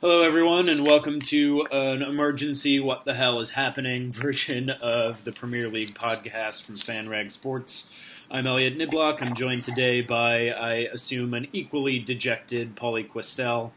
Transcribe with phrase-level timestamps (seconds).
[0.00, 5.32] Hello, everyone, and welcome to an emergency "What the hell is happening" version of the
[5.32, 7.90] Premier League podcast from FanRag Sports.
[8.30, 9.22] I'm Elliott Niblock.
[9.22, 13.70] I'm joined today by, I assume, an equally dejected Pauly Kwestel.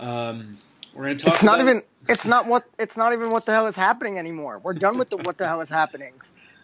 [0.00, 0.58] Um,
[0.92, 1.34] we're going to talk.
[1.34, 1.82] It's not about- even.
[2.08, 2.64] It's not what.
[2.78, 4.58] It's not even what the hell is happening anymore.
[4.62, 6.12] We're done with the what the hell is happening.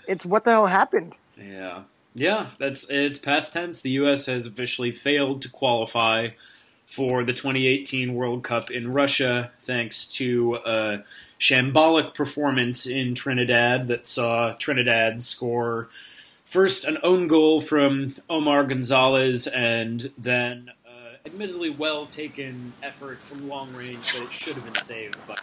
[0.06, 1.14] It's what the hell happened.
[1.36, 1.82] Yeah,
[2.14, 2.48] yeah.
[2.58, 3.80] That's it's past tense.
[3.80, 4.26] The U.S.
[4.26, 6.28] has officially failed to qualify
[6.94, 11.04] for the 2018 World Cup in Russia, thanks to a
[11.40, 15.88] shambolic performance in Trinidad that saw Trinidad score
[16.44, 20.70] first an own goal from Omar Gonzalez, and then.
[20.86, 25.36] uh, Admittedly, well taken effort from long range, but it should have been saved by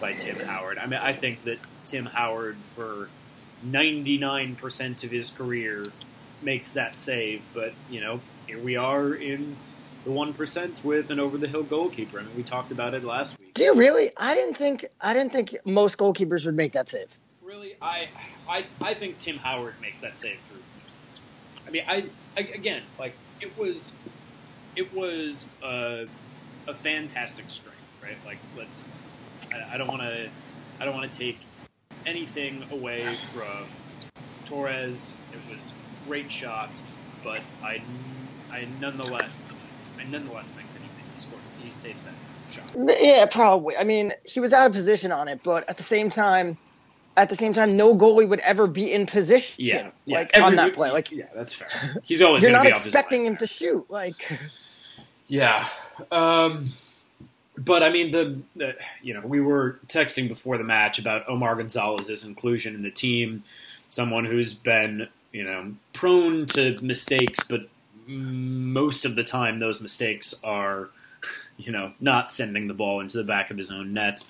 [0.00, 0.78] by Tim Howard.
[0.78, 3.08] I mean, I think that Tim Howard, for
[3.66, 5.82] 99% of his career
[6.42, 9.56] makes that save, but you know, here we are in
[10.06, 12.20] the 1% with an over the hill goalkeeper.
[12.20, 13.52] I mean, we talked about it last week.
[13.54, 14.12] Do you really?
[14.16, 14.86] I didn't think.
[15.00, 17.16] I didn't think most goalkeepers would make that save.
[17.42, 18.08] Really, I
[18.48, 21.66] I I think Tim Howard makes that save for most of his career.
[21.66, 23.92] I mean, I, I again, like it was
[24.76, 26.06] it was a,
[26.68, 28.16] a fantastic strike, right?
[28.24, 28.84] Like let's
[29.72, 30.28] I, don't want to
[30.78, 31.38] I don't want to take
[32.04, 33.66] anything away from
[34.44, 35.12] Torres.
[35.32, 36.70] It was a great shot,
[37.24, 37.82] but I
[38.52, 39.50] I nonetheless
[40.06, 42.14] I nonetheless think that he, he scores he saves that
[42.52, 42.98] shot.
[43.00, 43.76] Yeah, probably.
[43.76, 46.56] I mean, he was out of position on it, but at the same time,
[47.16, 49.64] at the same time, no goalie would ever be in position.
[49.64, 50.18] Yeah, yeah.
[50.18, 50.90] like on that play.
[50.90, 51.68] Like yeah, that's fair.
[52.04, 53.38] He's always you're not expecting him there.
[53.38, 53.90] to shoot.
[53.90, 54.30] Like
[55.28, 55.66] Yeah.
[56.10, 56.72] Um,
[57.58, 61.56] but I mean, the, the you know we were texting before the match about Omar
[61.56, 63.44] Gonzalez's inclusion in the team,
[63.90, 67.68] someone who's been you know prone to mistakes, but
[68.06, 70.90] most of the time those mistakes are
[71.56, 74.22] you know not sending the ball into the back of his own net.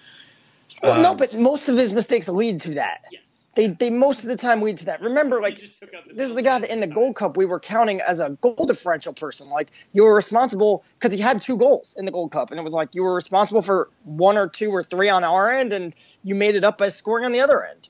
[0.83, 3.07] well, no, Um, but most of his mistakes lead to that.
[3.11, 5.01] yes, They they most of the time lead to that.
[5.03, 7.37] Remember, like He just took out this is the guy that in the Gold Cup
[7.37, 9.49] we were counting as a goal differential person.
[9.49, 12.63] Like you were responsible because he had two goals in the Gold Cup, and it
[12.63, 15.95] was like you were responsible for one or two or three on our end, and
[16.23, 17.89] you made it up by scoring on the other end.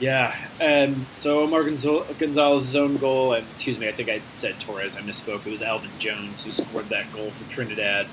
[0.00, 4.94] Yeah, and so Omar Gonzalez's own goal, and excuse me, I think I said Torres.
[4.96, 5.44] I misspoke.
[5.44, 8.06] It was Alvin Jones who scored that goal for Trinidad.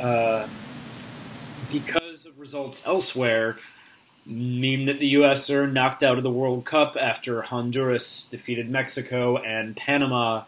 [0.00, 0.48] Uh,
[1.70, 3.58] because of results elsewhere,
[4.24, 5.50] mean that the U.S.
[5.50, 10.44] are knocked out of the World Cup after Honduras defeated Mexico and Panama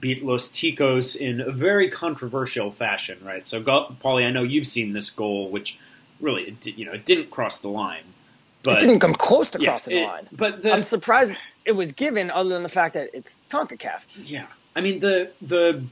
[0.00, 3.18] beat Los Ticos in a very controversial fashion.
[3.22, 3.46] Right.
[3.46, 5.78] So, Pauly, I know you've seen this goal, which
[6.20, 8.14] really, you know, it didn't cross the line,
[8.62, 10.28] but it didn't come close to yeah, crossing the line.
[10.32, 14.28] But the, I'm surprised it was given, other than the fact that it's Concacaf.
[14.28, 15.84] Yeah, I mean the the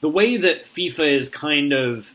[0.00, 2.12] the way that FIFA is kind of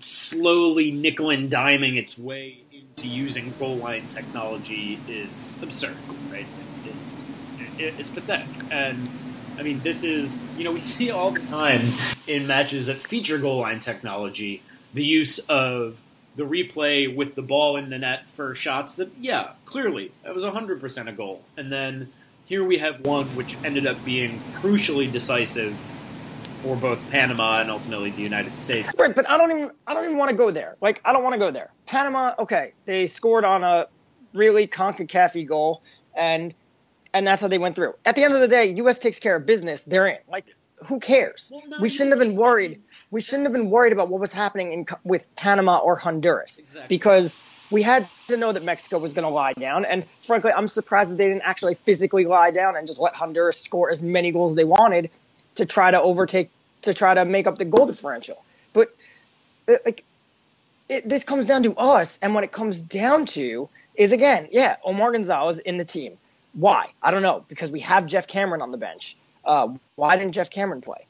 [0.00, 5.96] slowly nickel and diming its way into using goal line technology is absurd,
[6.30, 6.46] right?
[6.84, 7.24] It's
[7.78, 9.08] it, it's pathetic, and
[9.58, 11.92] I mean this is you know we see all the time
[12.26, 14.62] in matches that feature goal line technology
[14.94, 15.98] the use of
[16.38, 20.44] the replay with the ball in the net for shots that yeah clearly that was
[20.44, 22.10] 100% a goal and then
[22.44, 25.76] here we have one which ended up being crucially decisive
[26.62, 28.90] for both Panama and ultimately the United States.
[28.98, 30.76] Right, but I don't even I don't even want to go there.
[30.80, 31.70] Like I don't want to go there.
[31.86, 33.86] Panama, okay, they scored on a
[34.32, 35.82] really Concacaf goal,
[36.16, 36.52] and
[37.14, 37.94] and that's how they went through.
[38.04, 38.98] At the end of the day, U.S.
[38.98, 39.82] takes care of business.
[39.82, 40.18] They're in.
[40.28, 40.46] Like
[40.86, 41.50] who cares?
[41.52, 42.82] Well, no, we shouldn't have been worried.
[43.10, 46.86] We shouldn't have been worried about what was happening in, with Panama or Honduras Exactly.
[46.88, 47.38] because
[47.70, 49.84] we had to know that Mexico was going to lie down.
[49.84, 53.60] And frankly, I'm surprised that they didn't actually physically lie down and just let Honduras
[53.60, 55.10] score as many goals as they wanted
[55.56, 56.50] to try to overtake
[56.82, 58.42] to try to make up the goal differential.
[58.72, 58.94] But
[59.66, 60.04] uh, like
[60.88, 64.76] it, this comes down to us, and what it comes down to is again, yeah,
[64.84, 66.16] Omar Gonzalez in the team.
[66.54, 66.86] Why?
[67.02, 69.16] I don't know because we have Geoff Cameron on the bench.
[69.48, 71.06] Uh, why didn't Geoff Cameron play?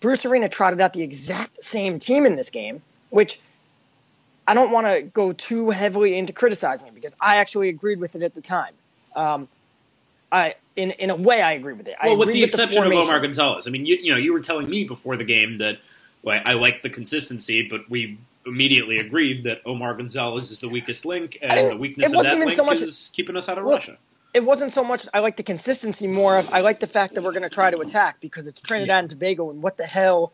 [0.00, 3.40] Bruce Arena trotted out the exact same team in this game, which
[4.46, 8.16] I don't want to go too heavily into criticizing it because I actually agreed with
[8.16, 8.74] it at the time.
[9.16, 9.48] Um,
[10.30, 11.96] I in in a way I agree with it.
[12.00, 12.92] I Well, with the exception of.
[12.92, 13.66] Omar Gonzalez.
[13.66, 15.78] I mean, you, you know, you were telling me before the game that
[16.22, 21.04] well, I like the consistency, but we immediately agreed that Omar Gonzalez is the weakest
[21.04, 23.98] link, and the weakness of that link so is keeping us out of Look, Russia.
[24.32, 27.22] It wasn't so much I like the consistency more of I like the fact that
[27.22, 28.98] we're going to try to attack because it's Trinidad Yeah.
[29.00, 30.32] and Tobago and what the hell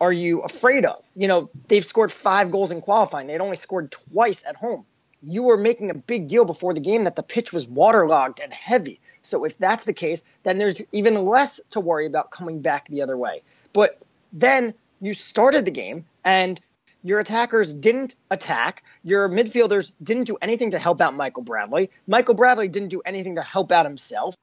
[0.00, 1.04] are you afraid of?
[1.16, 3.26] You know, they've scored 5 goals in qualifying.
[3.26, 4.84] They'd only scored twice at home.
[5.24, 8.52] You were making a big deal before the game that the pitch was waterlogged and
[8.52, 9.00] heavy.
[9.22, 13.02] So if that's the case, then there's even less to worry about coming back the
[13.02, 13.42] other way.
[13.72, 13.98] But
[14.32, 16.60] then you started the game and
[17.08, 18.82] your attackers didn't attack.
[19.02, 21.88] Your midfielders didn't do anything to help out Michael Bradley.
[22.06, 24.34] Michael Bradley didn't do anything to help out himself.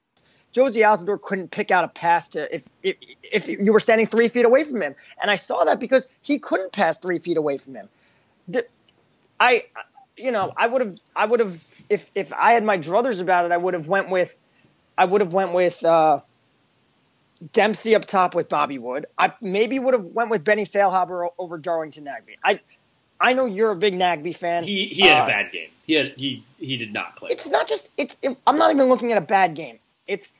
[0.52, 4.26] Jozy Altidore couldn't pick out a pass to if, if if you were standing three
[4.26, 7.58] feet away from him, and I saw that because he couldn't pass three feet away
[7.58, 7.88] from him.
[8.48, 8.66] The,
[9.38, 9.66] I,
[10.16, 11.54] you know, I would have, I would have,
[11.88, 14.36] if if I had my druthers about it, I would have went with,
[14.98, 16.20] I would have went with uh,
[17.52, 19.06] Dempsey up top with Bobby Wood.
[19.18, 22.36] I maybe would have went with Benny Feilhaber over Darlington Nagbe.
[22.42, 22.60] I,
[23.20, 24.64] I know you're a big Nagbe fan.
[24.64, 25.68] He he had uh, a bad game.
[25.84, 27.30] He had, he he did not play.
[27.30, 28.16] It's not just it's.
[28.22, 29.78] It, I'm not even looking at a bad game.
[30.06, 30.34] It's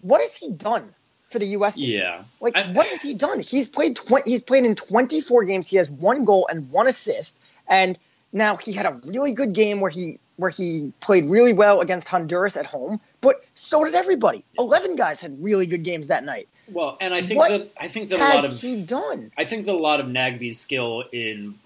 [0.00, 0.94] what has he done
[1.24, 1.76] for the U.S.
[1.76, 1.90] team?
[1.90, 3.40] Yeah, like I, what has he done?
[3.40, 5.68] He's played tw- he's played in 24 games.
[5.68, 7.98] He has one goal and one assist, and
[8.32, 12.08] now he had a really good game where he where he played really well against
[12.08, 14.44] Honduras at home, but so did everybody.
[14.58, 16.48] Eleven guys had really good games that night.
[16.70, 19.32] Well, and I think what that I think that a lot of he done.
[19.38, 21.58] I think that a lot of Nagbe's skill in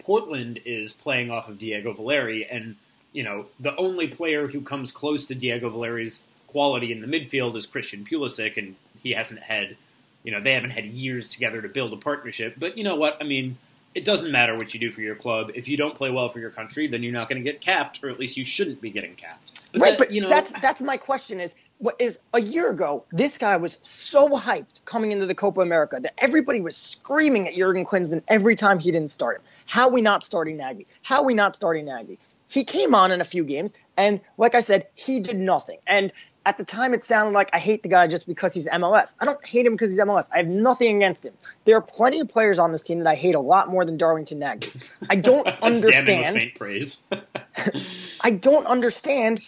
[0.00, 2.76] Portland is playing off of Diego Valeri, and
[3.12, 7.54] you know the only player who comes close to Diego Valeri's quality in the midfield
[7.54, 9.76] is Christian Pulisic, and he hasn't had,
[10.24, 12.54] you know, they haven't had years together to build a partnership.
[12.58, 13.18] But you know what?
[13.20, 13.58] I mean,
[13.96, 15.50] it doesn't matter what you do for your club.
[15.54, 18.04] If you don't play well for your country, then you're not going to get capped,
[18.04, 19.62] or at least you shouldn't be getting capped.
[19.72, 22.70] But right, that, but you know, that's that's my question is what is a year
[22.70, 27.48] ago, this guy was so hyped coming into the Copa America that everybody was screaming
[27.48, 29.42] at Jurgen Klinsmann every time he didn't start him.
[29.64, 30.86] How we not starting Nagy?
[31.02, 32.18] How we not starting Nagy?
[32.48, 35.78] He came on in a few games, and like I said, he did nothing.
[35.86, 36.12] And
[36.46, 39.14] at the time it sounded like I hate the guy just because he's MLS.
[39.20, 40.30] I don't hate him because he's MLS.
[40.32, 41.34] I have nothing against him.
[41.64, 43.96] There are plenty of players on this team that I hate a lot more than
[43.96, 44.74] Darlington Nagbe.
[45.10, 46.52] I don't understand.
[46.54, 47.06] praise.
[48.20, 49.42] I don't understand.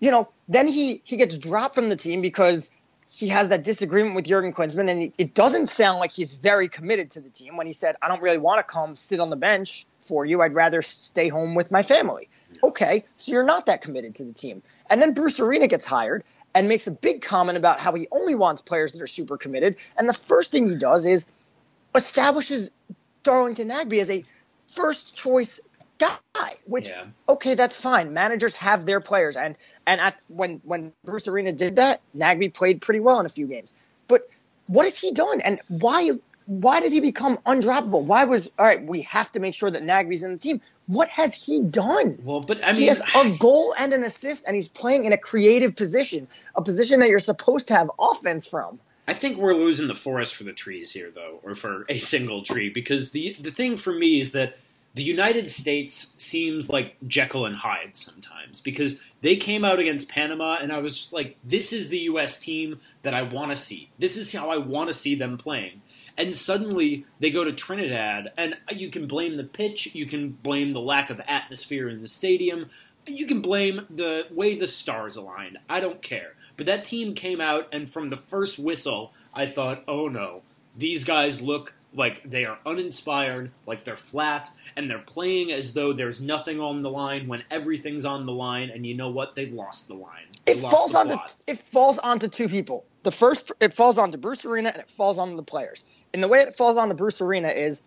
[0.00, 2.70] You know, then he he gets dropped from the team because
[3.10, 7.10] he has that disagreement with Jurgen Klinsmann, and it doesn't sound like he's very committed
[7.12, 9.36] to the team when he said, "I don't really want to come sit on the
[9.36, 10.40] bench for you.
[10.40, 12.30] I'd rather stay home with my family."
[12.62, 14.62] Okay, so you're not that committed to the team.
[14.90, 16.24] And then Bruce Arena gets hired,
[16.58, 19.76] and makes a big comment about how he only wants players that are super committed.
[19.96, 21.24] And the first thing he does is
[21.94, 22.72] establishes
[23.22, 24.24] Darlington Nagbe as a
[24.66, 25.60] first choice
[25.98, 27.04] guy, which yeah.
[27.28, 28.12] okay, that's fine.
[28.12, 29.54] Managers have their players, and
[29.86, 33.46] and at, when when Bruce Arena did that, Nagbe played pretty well in a few
[33.46, 33.76] games.
[34.08, 34.28] But
[34.66, 36.10] what has he done, and why
[36.46, 38.02] why did he become undroppable?
[38.02, 38.84] Why was all right?
[38.84, 40.60] We have to make sure that Nagbe's in the team.
[40.88, 42.18] What has he done?
[42.24, 45.12] Well, but I mean, he has a goal and an assist, and he's playing in
[45.12, 48.80] a creative position, a position that you're supposed to have offense from.
[49.06, 52.42] I think we're losing the forest for the trees here, though, or for a single
[52.42, 54.56] tree, because the the thing for me is that
[54.94, 60.56] the United States seems like Jekyll and Hyde sometimes because they came out against Panama
[60.60, 62.40] and I was just like, this is the U.S.
[62.40, 63.90] team that I want to see.
[63.98, 65.82] This is how I want to see them playing
[66.18, 70.72] and suddenly they go to Trinidad, and you can blame the pitch, you can blame
[70.72, 72.66] the lack of atmosphere in the stadium,
[73.06, 75.58] you can blame the way the stars aligned.
[75.70, 76.34] I don't care.
[76.56, 80.42] But that team came out, and from the first whistle, I thought, oh no,
[80.76, 85.92] these guys look like they are uninspired, like they're flat, and they're playing as though
[85.92, 89.34] there's nothing on the line when everything's on the line, and you know what?
[89.34, 90.26] They've lost the line.
[90.44, 91.16] They it falls onto
[91.46, 95.18] it falls onto two people the first it falls onto Bruce Arena and it falls
[95.18, 95.84] onto the players.
[96.12, 97.82] And the way it falls onto Bruce Arena is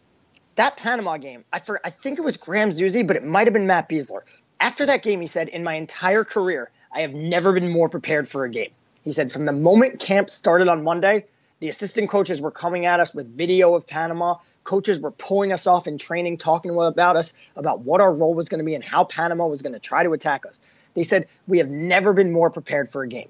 [0.55, 1.45] that Panama game.
[1.51, 4.21] I for, I think it was Graham Zusi, but it might have been Matt Besler.
[4.59, 8.27] After that game, he said, "In my entire career, I have never been more prepared
[8.27, 8.71] for a game."
[9.03, 11.25] He said, "From the moment camp started on Monday,
[11.59, 14.35] the assistant coaches were coming at us with video of Panama.
[14.63, 18.49] Coaches were pulling us off in training, talking about us, about what our role was
[18.49, 20.61] going to be and how Panama was going to try to attack us."
[20.94, 23.30] They said, "We have never been more prepared for a game."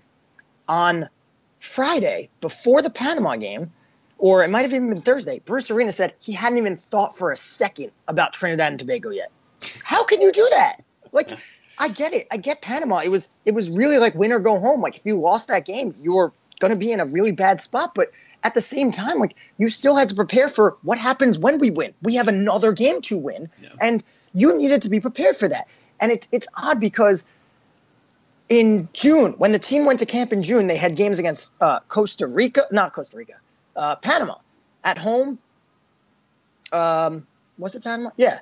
[0.67, 1.09] On
[1.61, 3.71] Friday, before the Panama game,
[4.17, 7.31] or it might have even been Thursday, Bruce Arena said he hadn't even thought for
[7.31, 9.31] a second about Trinidad and Tobago yet.
[9.83, 10.83] How can you do that?
[11.11, 11.29] Like,
[11.77, 12.27] I get it.
[12.31, 13.01] I get Panama.
[13.03, 14.81] It was it was really like win or go home.
[14.81, 17.61] Like if you lost that game, you were going to be in a really bad
[17.61, 17.93] spot.
[17.93, 18.11] But
[18.43, 21.69] at the same time, like you still had to prepare for what happens when we
[21.69, 21.93] win.
[22.01, 23.69] We have another game to win, yeah.
[23.79, 24.03] and
[24.33, 25.67] you needed to be prepared for that.
[25.99, 27.23] And it's it's odd because
[28.49, 31.79] in June, when the team went to camp in June, they had games against uh,
[31.87, 33.35] Costa Rica, not Costa Rica,
[33.75, 34.35] uh, Panama
[34.83, 35.39] at home.
[36.71, 38.11] Um, was it Panama?
[38.17, 38.39] Yeah.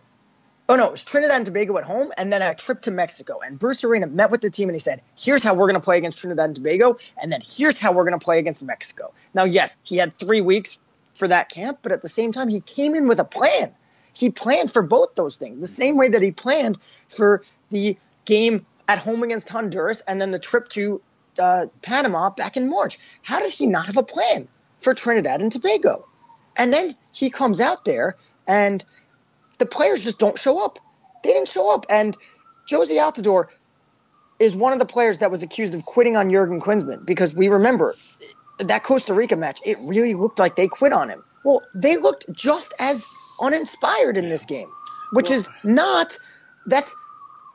[0.68, 3.39] Oh no, it was Trinidad and Tobago at home, and then a trip to Mexico.
[3.44, 5.84] And Bruce Arena met with the team and he said, "Here's how we're going to
[5.84, 9.12] play against Trinidad and Tobago, and then here's how we're going to play against Mexico."
[9.34, 10.77] Now, yes, he had three weeks
[11.15, 13.74] for that camp, but at the same time, he came in with a plan.
[14.13, 16.77] He planned for both those things, the same way that he planned
[17.08, 21.00] for the game at home against Honduras and then the trip to
[21.38, 22.98] uh, Panama back in March.
[23.22, 24.48] How did he not have a plan
[24.79, 26.08] for Trinidad and Tobago?
[26.58, 28.17] And then he comes out there
[28.48, 28.84] and
[29.60, 30.79] the players just don't show up.
[31.24, 31.86] They didn't show up.
[31.88, 32.17] And
[32.67, 33.50] Jozy Altidore
[34.39, 37.48] is one of the players that was accused of quitting on Jurgen Klinsmann because we
[37.48, 37.96] remember
[38.58, 41.24] that Costa Rica match, it really looked like they quit on him.
[41.46, 43.05] Well, they looked just as
[43.39, 44.72] uninspired in this game,
[45.12, 46.17] which well, is not
[46.65, 46.96] that's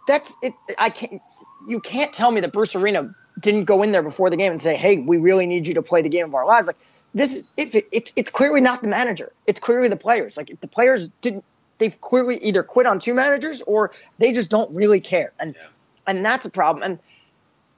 [0.06, 1.23] that's it I can't
[1.66, 4.61] you can't tell me that Bruce Arena didn't go in there before the game and
[4.61, 6.76] say, "Hey, we really need you to play the game of our lives." Like
[7.14, 9.32] this is if it, it's it's clearly not the manager.
[9.46, 10.37] It's clearly the players.
[10.37, 11.44] Like if the players didn't
[11.78, 15.32] they've clearly either quit on two managers or they just don't really care.
[15.38, 15.66] And yeah.
[16.06, 16.82] and that's a problem.
[16.82, 16.99] And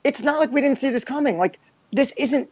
[0.04, 1.38] it's not like we didn't see this coming.
[1.38, 1.58] Like
[1.92, 2.50] this isn't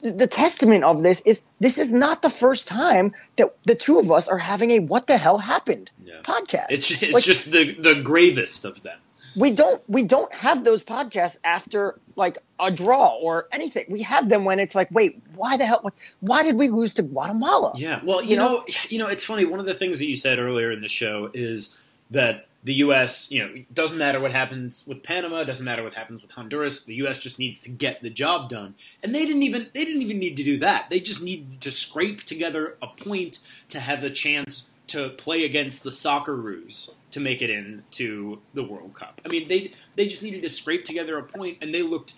[0.00, 4.10] the testament of this is this is not the first time that the two of
[4.12, 6.14] us are having a what the hell happened yeah.
[6.22, 6.66] podcast.
[6.70, 8.98] It's, it's like, just the the gravest of them
[9.36, 13.86] we don't we don't have those podcasts after like a draw or anything.
[13.88, 15.90] We have them when it's like, wait, why the hell?
[16.20, 17.72] Why did we lose to Guatemala?
[17.76, 19.44] Yeah, well, you, you know, know, you know, it's funny.
[19.44, 21.76] One of the things that you said earlier in the show is
[22.10, 23.30] that the U.S.
[23.30, 26.80] You know, doesn't matter what happens with Panama, doesn't matter what happens with Honduras.
[26.80, 27.18] The U.S.
[27.18, 30.36] just needs to get the job done, and they didn't even they didn't even need
[30.38, 30.88] to do that.
[30.90, 35.82] They just needed to scrape together a point to have the chance to play against
[35.82, 39.20] the Socceroos to make it into the World Cup.
[39.24, 42.14] I mean, they they just needed to scrape together a point, and they looked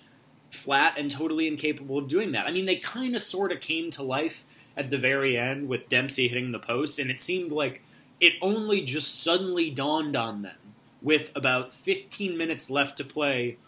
[0.50, 2.46] flat and totally incapable of doing that.
[2.46, 4.44] I mean, they kind of sort of came to life
[4.76, 7.82] at the very end with Dempsey hitting the post, and it seemed like
[8.20, 10.56] it only just suddenly dawned on them
[11.02, 13.58] with about 15 minutes left to play.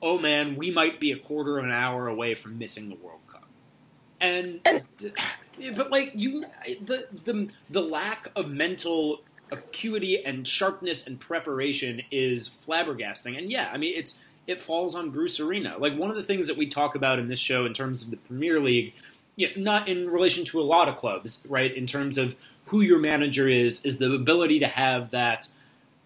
[0.00, 3.20] Oh man, we might be a quarter of an hour away from missing the World
[3.26, 3.46] Cup.
[4.20, 4.60] And
[5.74, 6.44] but like you,
[6.84, 13.38] the the the lack of mental acuity and sharpness and preparation is flabbergasting.
[13.38, 15.76] And yeah, I mean it's it falls on Bruce Arena.
[15.78, 18.10] Like one of the things that we talk about in this show in terms of
[18.10, 18.94] the Premier League,
[19.36, 21.74] yeah, not in relation to a lot of clubs, right?
[21.74, 22.34] In terms of
[22.66, 25.48] who your manager is, is the ability to have that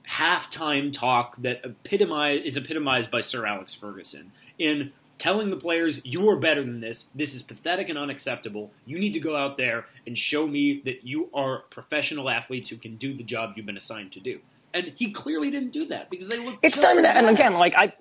[0.08, 6.28] halftime talk that epitomize, is epitomized by Sir Alex Ferguson in telling the players, you
[6.30, 7.06] are better than this.
[7.14, 8.70] This is pathetic and unacceptable.
[8.87, 12.76] You need to go out there and show me that you are professional athletes who
[12.76, 14.40] can do the job you've been assigned to do.
[14.72, 16.58] And he clearly didn't do that because they look.
[16.62, 17.92] It's time that, and again, like I,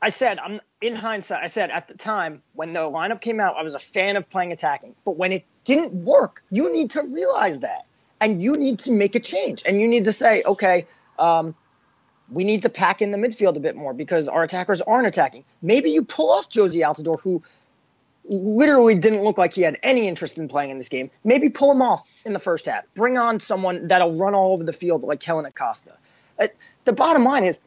[0.00, 1.42] I said, I'm in hindsight.
[1.42, 4.28] I said at the time when the lineup came out, I was a fan of
[4.28, 4.94] playing attacking.
[5.04, 7.86] But when it didn't work, you need to realize that,
[8.20, 10.86] and you need to make a change, and you need to say, okay,
[11.18, 11.54] um,
[12.30, 15.44] we need to pack in the midfield a bit more because our attackers aren't attacking.
[15.62, 17.42] Maybe you pull off Jozy Altidore, who
[18.28, 21.10] literally didn't look like he had any interest in playing in this game.
[21.24, 22.84] Maybe pull him off in the first half.
[22.94, 25.92] Bring on someone that'll run all over the field like Kellyn Acosta.
[26.38, 26.48] Uh,
[26.84, 27.60] the bottom line is,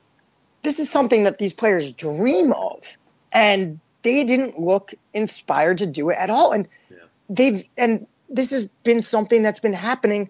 [0.61, 2.97] this is something that these players dream of,
[3.31, 6.51] and they didn't look inspired to do it at all.
[6.51, 6.97] And yeah.
[7.29, 10.29] they've and this has been something that's been happening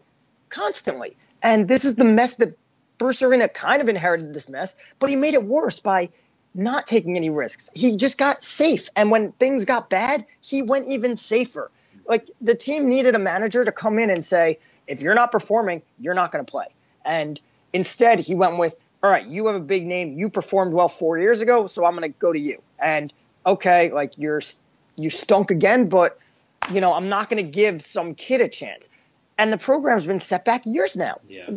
[0.50, 1.18] constantly.
[1.42, 2.58] And this is the mess that
[2.98, 6.10] Bruce Arena kind of inherited this mess, but he made it worse by
[6.54, 7.70] not taking any risks.
[7.74, 8.90] He just got safe.
[8.96, 11.72] And when things got bad, he went even safer.
[12.08, 15.82] Like the team needed a manager to come in and say, if you're not performing,
[16.00, 16.66] you're not going to play.
[17.06, 17.40] And
[17.72, 20.18] instead, he went with, all right, you have a big name.
[20.18, 22.62] You performed well four years ago, so I'm going to go to you.
[22.77, 23.13] And
[23.46, 24.41] okay, like you're
[24.98, 26.20] you stunk again, but
[26.72, 28.89] you know I'm not going to give some kid a chance.
[29.38, 31.20] And the program's been set back years now.
[31.29, 31.50] Yeah.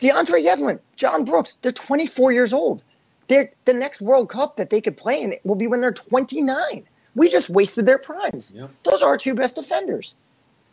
[0.00, 2.82] DeAndre Yedlin, John Brooks, they're 24 years old.
[3.28, 6.84] They're, the next World Cup that they could play in will be when they're 29.
[7.14, 8.52] We just wasted their primes.
[8.54, 8.70] Yep.
[8.82, 10.14] Those are our two best defenders.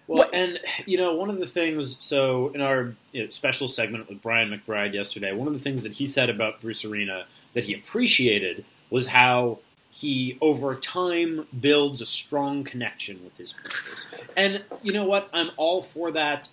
[0.09, 0.33] Well, what?
[0.33, 2.03] and you know, one of the things.
[2.03, 5.83] So in our you know, special segment with Brian McBride yesterday, one of the things
[5.83, 9.59] that he said about Bruce Arena that he appreciated was how
[9.91, 14.07] he over time builds a strong connection with his players.
[14.35, 15.29] And you know what?
[15.31, 16.49] I'm all for that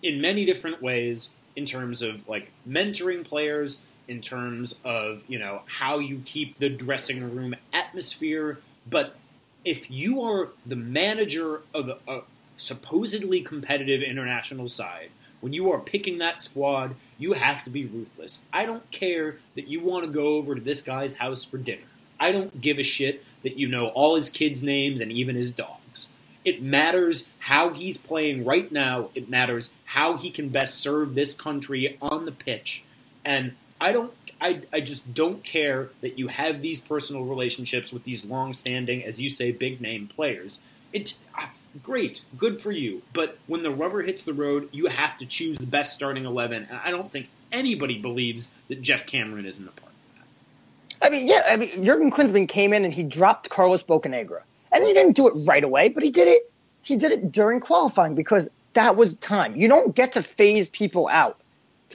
[0.00, 5.62] in many different ways in terms of like mentoring players, in terms of you know
[5.66, 8.60] how you keep the dressing room atmosphere.
[8.88, 9.16] But
[9.64, 12.20] if you are the manager of a
[12.56, 15.10] supposedly competitive international side,
[15.40, 18.40] when you are picking that squad, you have to be ruthless.
[18.52, 21.82] I don't care that you want to go over to this guy's house for dinner.
[22.18, 25.50] I don't give a shit that you know all his kids' names and even his
[25.50, 26.08] dogs.
[26.44, 29.10] It matters how he's playing right now.
[29.14, 32.84] It matters how he can best serve this country on the pitch.
[33.24, 38.04] And I don't I, I just don't care that you have these personal relationships with
[38.04, 40.60] these long-standing, as you say, big name players.
[40.94, 41.46] Uh,
[41.82, 43.02] great, good for you.
[43.12, 46.66] But when the rubber hits the road, you have to choose the best starting eleven.
[46.70, 51.06] And I don't think anybody believes that Geoff Cameron isn't a part of that.
[51.06, 54.40] I mean, yeah, I mean, Jurgen Klinsmann came in and he dropped Carlos Bocanegra.
[54.72, 56.50] And he didn't do it right away, but he did it.
[56.82, 59.56] He did it during qualifying because that was time.
[59.56, 61.38] You don't get to phase people out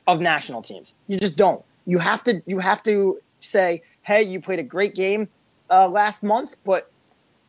[0.07, 0.93] of national teams.
[1.07, 1.63] You just don't.
[1.85, 5.27] You have to you have to say, hey, you played a great game
[5.69, 6.89] uh, last month, but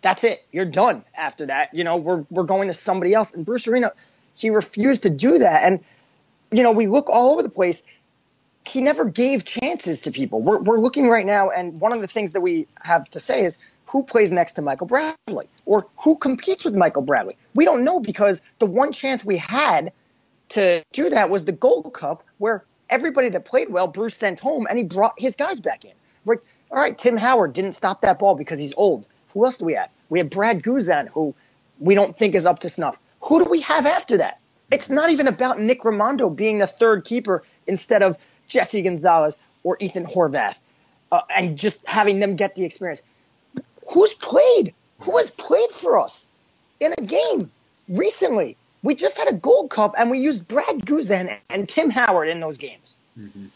[0.02, 0.44] that's it.
[0.52, 1.72] You're done after that.
[1.72, 3.32] You know, we're we're going to somebody else.
[3.32, 3.92] And Bruce Arena,
[4.34, 5.62] he refused to do that.
[5.62, 5.80] And
[6.50, 7.82] you know, we look all over the place.
[8.64, 10.40] He never gave chances to people.
[10.40, 13.44] We're we're looking right now, and one of the things that we have to say
[13.44, 17.36] is who plays next to Michael Bradley or who competes with Michael Bradley.
[17.54, 19.92] We don't know because the one chance we had
[20.50, 24.66] to do that was the Gold Cup, where everybody that played well, Bruce sent home,
[24.68, 25.92] and he brought his guys back in.
[26.24, 26.40] Like,
[26.70, 29.06] all right, Tim Howard didn't stop that ball because he's old.
[29.32, 29.90] Who else do we have?
[30.08, 31.34] We have Brad Guzan, who
[31.78, 32.98] we don't think is up to snuff.
[33.22, 34.40] Who do we have after that?
[34.70, 38.16] It's not even about Nick Rimando being the third keeper instead of
[38.48, 40.58] Jesse Gonzalez or Ethan Horvath,
[41.10, 43.02] uh, and just having them get the experience.
[43.92, 44.74] Who's played?
[45.00, 46.26] Who has played for us
[46.80, 47.50] in a game
[47.88, 48.56] recently?
[48.82, 52.40] We just had a Gold Cup, and we used Brad Guzan and Tim Howard in
[52.40, 52.96] those games.
[53.18, 53.46] Mm-hmm.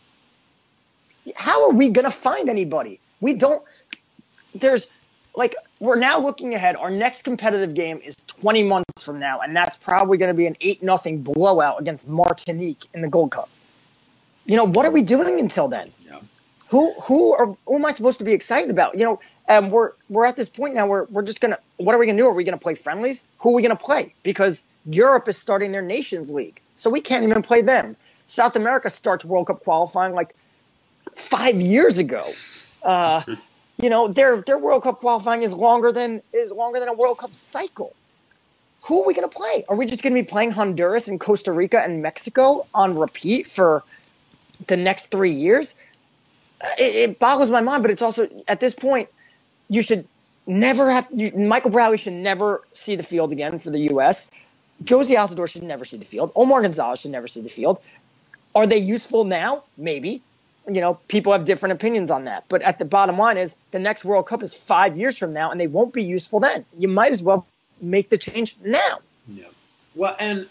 [1.34, 3.00] How are we going to find anybody?
[3.20, 3.62] We don't.
[4.54, 4.86] There's
[5.36, 6.76] like we're now looking ahead.
[6.76, 10.46] Our next competitive game is 20 months from now, and that's probably going to be
[10.46, 13.50] an eight nothing blowout against Martinique in the Gold Cup.
[14.46, 15.92] You know what are we doing until then?
[16.04, 16.20] Yeah.
[16.68, 18.98] Who who are who am I supposed to be excited about?
[18.98, 21.98] You know, and we're we're at this point now where we're just gonna what are
[21.98, 22.28] we gonna do?
[22.28, 23.24] Are we gonna play friendlies?
[23.40, 24.14] Who are we gonna play?
[24.22, 27.96] Because Europe is starting their Nations League, so we can't even play them.
[28.28, 30.34] South America starts World Cup qualifying like
[31.12, 32.32] five years ago.
[32.82, 33.22] Uh,
[33.86, 37.18] you know, their their World Cup qualifying is longer than is longer than a World
[37.18, 37.94] Cup cycle.
[38.82, 39.64] Who are we going to play?
[39.68, 43.46] Are we just going to be playing Honduras and Costa Rica and Mexico on repeat
[43.46, 43.84] for
[44.66, 45.76] the next three years?
[46.76, 49.08] It, it boggles my mind, but it's also at this point
[49.68, 50.08] you should
[50.48, 54.26] never have you, Michael Bradley should never see the field again for the U.S.
[54.82, 56.32] Jozy Altidore should never see the field.
[56.34, 57.78] Omar Gonzalez should never see the field.
[58.52, 59.62] Are they useful now?
[59.76, 60.22] Maybe.
[60.68, 62.44] You know, people have different opinions on that.
[62.48, 65.50] But at the bottom line is the next World Cup is five years from now,
[65.50, 66.64] and they won't be useful then.
[66.76, 67.46] You might as well
[67.80, 68.98] make the change now.
[69.28, 69.44] Yeah.
[69.94, 70.48] Well, and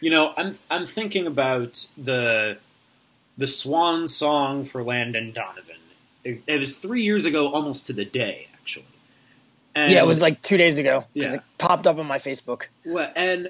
[0.00, 2.58] you know, I'm I'm thinking about the
[3.36, 5.76] the swan song for Landon Donovan
[6.28, 8.84] it, it, was three years ago, almost to the day, actually.
[9.74, 11.38] And, yeah, it was like two days ago because yeah.
[11.38, 12.66] it popped up on my Facebook.
[12.84, 13.48] Well, and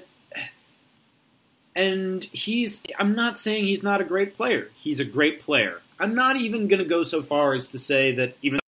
[1.75, 2.83] and he's.
[2.97, 4.69] I'm not saying he's not a great player.
[4.75, 5.81] He's a great player.
[5.99, 8.59] I'm not even going to go so far as to say that even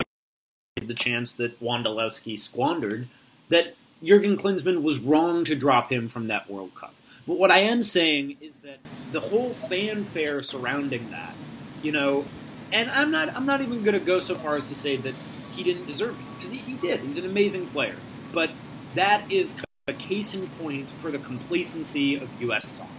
[0.81, 3.07] the chance that Wondolowski squandered,
[3.49, 6.93] that Jurgen Klinsmann was wrong to drop him from that World Cup.
[7.27, 8.79] But what I am saying is that
[9.11, 11.33] the whole fanfare surrounding that,
[11.83, 12.25] you know,
[12.73, 15.13] and I'm not I'm not even going to go so far as to say that
[15.53, 17.01] he didn't deserve it because he, he, did.
[17.01, 17.95] He's an amazing player,
[18.33, 18.49] but
[18.95, 22.67] that is kind of a case in point for the complacency of U.S.
[22.67, 22.89] soccer.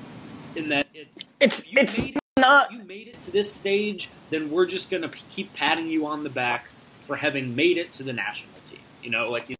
[0.54, 4.66] In that it's it's it's it, not you made it to this stage, then we're
[4.66, 6.66] just going to keep patting you on the back
[7.06, 8.80] for having made it to the national team.
[9.02, 9.56] You know, like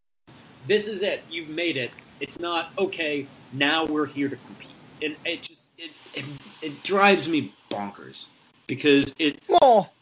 [0.67, 1.23] this is it.
[1.31, 1.91] You've made it.
[2.21, 3.27] It's not okay.
[3.53, 4.71] Now we're here to compete,
[5.03, 6.25] and it just it, it,
[6.61, 8.29] it drives me bonkers
[8.67, 9.43] because it.
[9.49, 9.93] Well,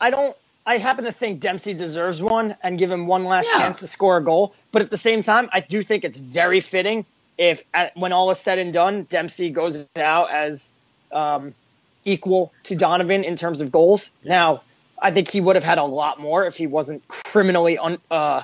[0.00, 0.36] I don't.
[0.68, 3.60] I happen to think Dempsey deserves one and give him one last yeah.
[3.60, 4.52] chance to score a goal.
[4.72, 7.06] But at the same time, I do think it's very fitting
[7.38, 10.72] if, at, when all is said and done, Dempsey goes out as
[11.12, 11.54] um,
[12.06, 14.10] equal to Donovan in terms of goals.
[14.24, 14.62] Now,
[14.98, 18.42] I think he would have had a lot more if he wasn't criminally un, uh,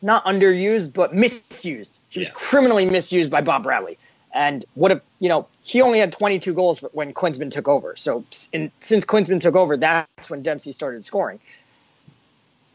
[0.00, 2.00] not underused, but misused.
[2.08, 3.98] He was criminally misused by Bob Bradley
[4.32, 7.96] and would have, you know, he only had 22 goals when Klinsmann took over.
[7.96, 11.40] So in, since Klinsmann took over, that's when Dempsey started scoring.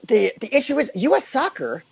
[0.08, 1.26] The the issue is U.S.
[1.26, 1.84] soccer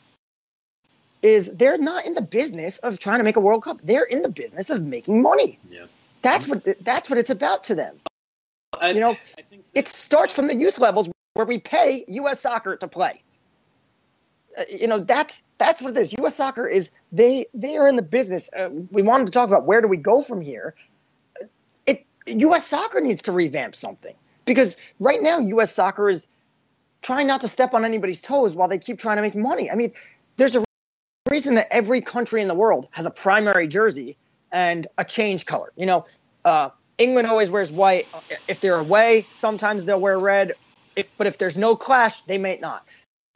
[1.22, 3.80] is they're not in the business of trying to make a World Cup.
[3.84, 5.60] They're in the business of making money.
[5.70, 5.86] Yeah.
[6.22, 8.00] That's what that's what it's about to them.
[8.80, 9.18] I, you know,
[9.74, 12.40] it starts from the youth levels where we pay U.S.
[12.40, 13.22] soccer to play.
[14.58, 16.14] Uh, you know that's that's what it is.
[16.14, 16.36] U.S.
[16.36, 18.50] Soccer is they they are in the business.
[18.52, 20.76] Uh, we wanted to talk about where do we go from here.
[21.86, 22.68] It U.S.
[22.68, 25.74] Soccer needs to revamp something because right now U.S.
[25.74, 26.28] Soccer is
[27.02, 29.72] trying not to step on anybody's toes while they keep trying to make money.
[29.72, 29.94] I mean,
[30.36, 30.64] there's a
[31.30, 34.18] reason that every country in the world has a primary jersey
[34.52, 35.72] and a change color.
[35.76, 36.06] You know,
[36.46, 38.08] uh, England always wears white.
[38.48, 40.54] If they're away, sometimes they'll wear red.
[40.96, 42.86] If, but if there's no clash, they may not.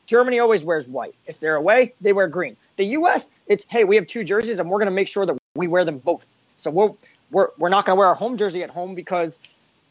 [0.06, 1.16] Germany always wears white.
[1.26, 2.58] If they're away, they wear green.
[2.76, 5.38] The U.S., it's hey, we have two jerseys, and we're going to make sure that
[5.56, 6.28] we wear them both.
[6.58, 6.92] So we're
[7.32, 9.40] we're we're not going to wear our home jersey at home because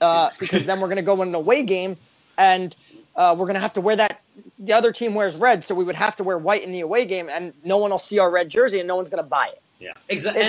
[0.00, 1.96] uh, because then we're going to go in an away game,
[2.38, 2.74] and
[3.16, 4.20] uh, we're going to have to wear that.
[4.58, 7.06] The other team wears red, so we would have to wear white in the away
[7.06, 9.48] game, and no one will see our red jersey, and no one's going to buy
[9.48, 9.62] it.
[9.80, 10.42] Yeah, exactly.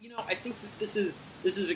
[0.00, 1.72] You know, I think that this is this is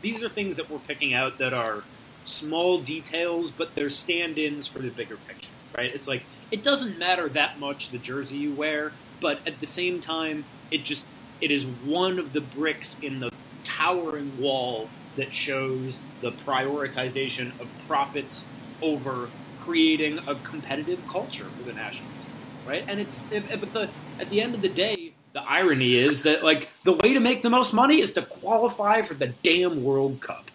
[0.00, 1.82] these are things that we're picking out that are
[2.24, 5.94] small details, but they're stand-ins for the bigger picture, right?
[5.94, 10.00] It's like it doesn't matter that much the jersey you wear, but at the same
[10.00, 11.04] time, it just
[11.42, 13.30] it is one of the bricks in the
[13.64, 18.46] towering wall that shows the prioritization of profits
[18.80, 19.28] over
[19.60, 22.32] creating a competitive culture for the national team,
[22.66, 22.84] right?
[22.88, 25.07] And it's but the at the end of the day,
[25.38, 29.02] the irony is that like the way to make the most money is to qualify
[29.02, 30.50] for the damn World Cup.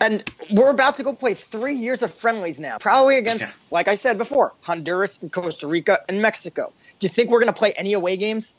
[0.00, 3.52] And we're about to go play three years of friendlies now, probably against, yeah.
[3.70, 6.72] like I said before, Honduras, and Costa Rica, and Mexico.
[6.98, 8.54] Do you think we're going to play any away games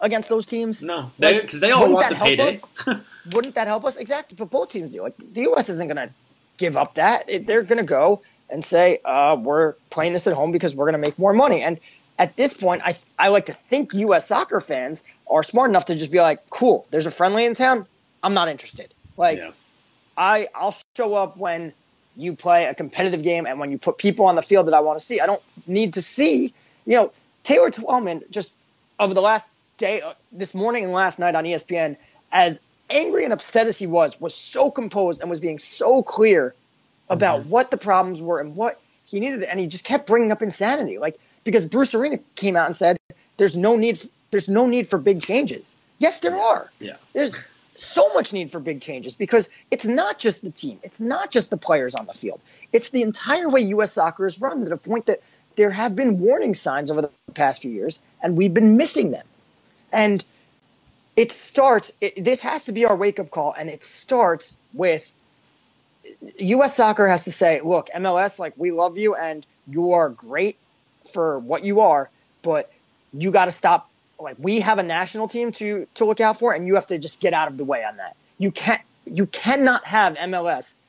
[0.00, 0.82] against those teams?
[0.82, 2.60] No, because like, they all want the payday.
[3.32, 3.96] wouldn't that help us?
[3.96, 5.02] Exactly, but both teams do.
[5.02, 5.68] Like the U.S.
[5.68, 6.14] isn't going to
[6.56, 7.28] give up that.
[7.28, 10.86] It, they're going to go and say, uh, "We're playing this at home because we're
[10.86, 11.78] going to make more money." And
[12.18, 14.26] at this point, I I like to think U.S.
[14.26, 17.86] soccer fans are smart enough to just be like, "Cool, there's a friendly in town.
[18.22, 19.38] I'm not interested." Like.
[19.38, 19.50] Yeah
[20.16, 21.72] I I'll show up when
[22.16, 24.80] you play a competitive game and when you put people on the field that I
[24.80, 25.20] want to see.
[25.20, 26.54] I don't need to see,
[26.86, 28.52] you know, Taylor Twellman just
[28.98, 31.96] over the last day, uh, this morning and last night on ESPN,
[32.32, 36.54] as angry and upset as he was, was so composed and was being so clear
[37.10, 37.50] about mm-hmm.
[37.50, 40.98] what the problems were and what he needed, and he just kept bringing up insanity,
[40.98, 42.98] like because Bruce Arena came out and said,
[43.38, 43.98] "There's no need,
[44.30, 46.70] there's no need for big changes." Yes, there are.
[46.78, 46.96] Yeah.
[47.14, 47.32] There's
[47.76, 51.48] so much need for big changes because it's not just the team, it's not just
[51.48, 52.40] the players on the field.
[52.72, 53.92] It's the entire way U.S.
[53.92, 55.22] soccer is run to the point that
[55.54, 59.26] there have been warning signs over the past few years, and we've been missing them.
[59.92, 60.22] And
[61.16, 65.10] it starts, it, this has to be our wake up call, and it starts with
[66.38, 66.76] U.S.
[66.76, 70.56] soccer has to say, look, MLS, like, we love you, and you are great
[71.08, 72.10] for what you are,
[72.42, 72.70] but
[73.12, 76.52] you got to stop like we have a national team to to look out for,
[76.52, 78.16] and you have to just get out of the way on that.
[78.38, 80.80] You can't you cannot have MLS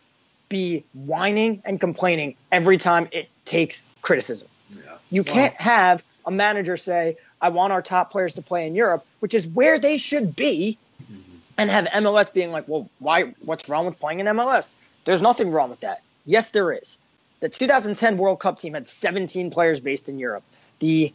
[0.50, 4.48] be whining and complaining every time it takes criticism.
[4.72, 4.80] Yeah.
[5.10, 9.06] You can't have a manager say, "I want our top players to play in Europe,"
[9.20, 11.38] which is where they should be, mm-hmm.
[11.58, 13.34] and have MLS being like, "Well, why?
[13.42, 14.76] What's wrong with playing in MLS?"
[15.06, 16.02] There's nothing wrong with that.
[16.26, 17.00] Yes, there is.
[17.40, 20.44] The 2010 World Cup team had 17 players based in Europe.
[20.80, 21.14] The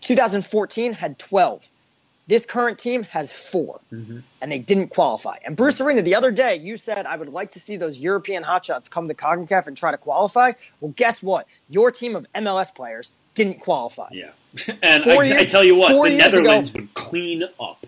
[0.00, 1.68] 2014 had 12.
[2.26, 4.18] This current team has 4 mm-hmm.
[4.40, 5.38] and they didn't qualify.
[5.44, 8.44] And Bruce Arena, the other day, you said, I would like to see those European
[8.44, 10.52] hotshots come to CONCACAF and try to qualify.
[10.80, 11.48] Well, guess what?
[11.68, 14.10] Your team of MLS players didn't qualify.
[14.12, 14.30] Yeah.
[14.82, 17.84] and I, years, I, tell you what, the Netherlands ago, would clean up.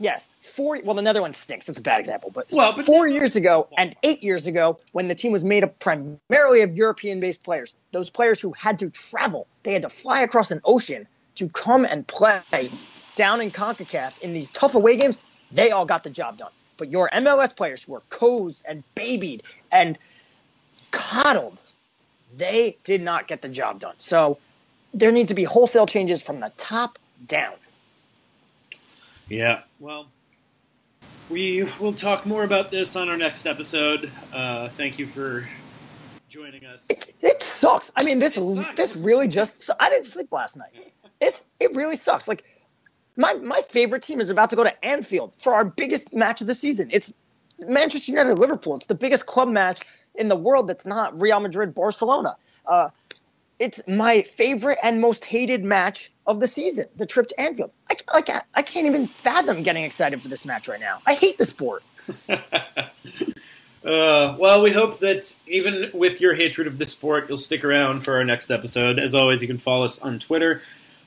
[0.00, 0.80] Yes, four.
[0.82, 1.66] Well, another one stinks.
[1.66, 5.08] That's a bad example, but, well, but four years ago and eight years ago, when
[5.08, 9.46] the team was made up primarily of European-based players, those players who had to travel,
[9.62, 12.70] they had to fly across an ocean to come and play
[13.14, 15.18] down in CONCACAF in these tough away games,
[15.52, 16.50] they all got the job done.
[16.78, 19.98] But your MLS players who were cozen and babied and
[20.90, 21.60] coddled,
[22.38, 23.96] they did not get the job done.
[23.98, 24.38] So
[24.94, 27.52] there need to be wholesale changes from the top down.
[29.30, 30.08] Yeah, well,
[31.28, 34.10] we will talk more about this on our next episode.
[34.32, 35.48] Uh, thank you for
[36.28, 36.84] joining us.
[36.90, 37.92] It, it sucks.
[37.96, 38.34] I mean, this
[38.74, 39.70] this really just.
[39.78, 40.72] I didn't sleep last night.
[41.20, 42.26] It's it really sucks.
[42.26, 42.42] Like
[43.16, 46.48] my my favorite team is about to go to Anfield for our biggest match of
[46.48, 46.90] the season.
[46.90, 47.14] It's
[47.60, 48.74] Manchester United Liverpool.
[48.74, 49.82] It's the biggest club match
[50.16, 52.34] in the world that's not Real Madrid Barcelona.
[52.66, 52.88] Uh,
[53.60, 57.70] it's my favorite and most hated match of the season, the trip to Anfield.
[57.88, 60.98] I, like, I can't even fathom getting excited for this match right now.
[61.06, 61.84] I hate the sport.
[62.28, 62.40] uh,
[63.84, 68.16] well, we hope that even with your hatred of the sport, you'll stick around for
[68.16, 68.98] our next episode.
[68.98, 70.60] As always, you can follow us on Twitter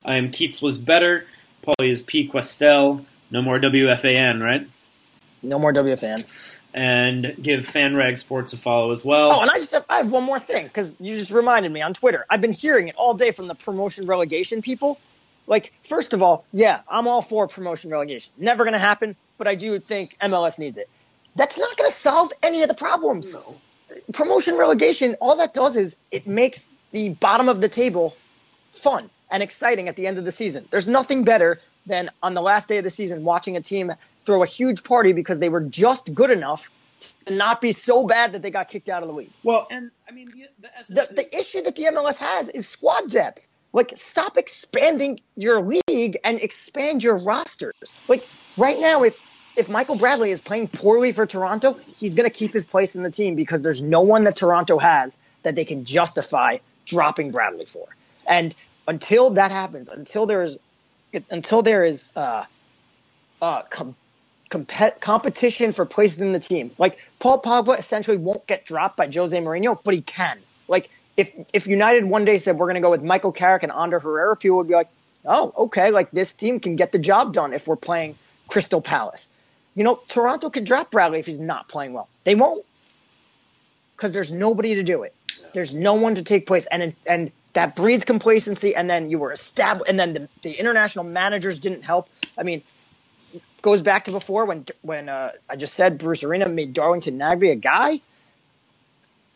[0.05, 1.25] I am Keats was better.
[1.65, 3.05] Pauly is P Kwestel.
[3.31, 4.67] No more WFAN, right?
[5.41, 6.25] No more WFAN.
[6.75, 9.31] And give FanRag Sports a follow as well.
[9.31, 11.83] Oh, and I just have, I have one more thing because you just reminded me
[11.83, 12.25] on Twitter.
[12.27, 14.99] I've been hearing it all day from the promotion relegation people.
[15.45, 18.33] Like, first of all, yeah, I'm all for promotion relegation.
[18.37, 20.89] Never going to happen, but I do think MLS needs it.
[21.35, 23.33] That's not going to solve any of the problems.
[23.33, 23.55] No.
[24.13, 28.15] Promotion relegation, all that does is it makes the bottom of the table
[28.71, 30.65] fun and exciting at the end of the season.
[30.71, 33.91] There's nothing better than on the last day of the season watching a team
[34.25, 36.69] throw a huge party because they were just good enough
[37.25, 39.31] to not be so bad that they got kicked out of the league.
[39.43, 43.09] Well, and I mean the the, the, the issue that the MLS has is squad
[43.09, 43.47] depth.
[43.73, 47.95] Like stop expanding your league and expand your rosters.
[48.07, 48.25] Like
[48.57, 49.19] right now if
[49.55, 53.03] if Michael Bradley is playing poorly for Toronto, he's going to keep his place in
[53.03, 57.65] the team because there's no one that Toronto has that they can justify dropping Bradley
[57.65, 57.87] for.
[58.27, 58.55] And
[58.87, 60.57] until that happens, until there is,
[61.29, 62.45] until there is uh,
[63.41, 63.95] uh, com-
[64.53, 66.71] comp- competition for places in the team.
[66.77, 70.39] Like Paul Pogba essentially won't get dropped by Jose Mourinho, but he can.
[70.67, 73.71] Like if if United one day said we're going to go with Michael Carrick and
[73.71, 74.89] Ander Herrera, people would be like,
[75.25, 78.15] oh, okay, like this team can get the job done if we're playing
[78.47, 79.29] Crystal Palace.
[79.75, 82.07] You know, Toronto could drop Bradley if he's not playing well.
[82.23, 82.63] They won't
[83.95, 85.15] because there's nobody to do it.
[85.53, 88.75] There's no one to take place, and and that breeds complacency.
[88.75, 92.09] And then you were established, and then the, the international managers didn't help.
[92.37, 92.63] I mean,
[93.63, 97.51] goes back to before when when uh, I just said Bruce Arena made Darlington Nagbe
[97.51, 97.99] a guy.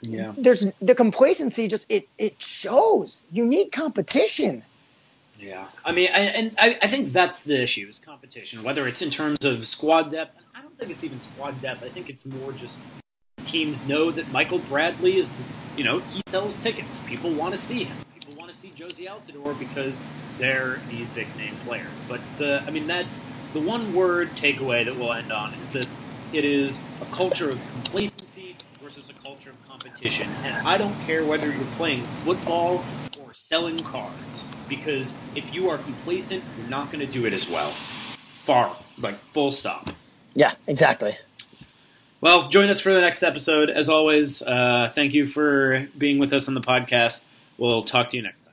[0.03, 0.33] Yeah.
[0.37, 1.67] There's the complacency.
[1.67, 3.23] Just it it shows.
[3.31, 4.61] You need competition.
[5.39, 8.63] Yeah, I mean, I, and I, I think that's the issue is competition.
[8.63, 11.83] Whether it's in terms of squad depth, I don't think it's even squad depth.
[11.83, 12.79] I think it's more just
[13.45, 15.31] teams know that Michael Bradley is,
[15.77, 17.01] you know, he sells tickets.
[17.01, 17.95] People want to see him.
[18.19, 19.99] People want to see Jozy Altidore because
[20.39, 21.87] they're these big name players.
[22.07, 23.21] But the, I mean, that's
[23.57, 25.87] the one word takeaway that we'll end on is that
[26.31, 30.29] it is a culture of complacency versus a culture of competition.
[30.43, 32.85] And I don't care whether you're playing football
[33.23, 37.49] or selling cars because if you are complacent, you're not going to do it as
[37.49, 37.71] well.
[38.45, 39.89] Far, like full stop.
[40.35, 41.13] Yeah, exactly.
[42.21, 43.71] Well, join us for the next episode.
[43.71, 47.23] As always, uh, thank you for being with us on the podcast.
[47.57, 48.46] We'll talk to you next time.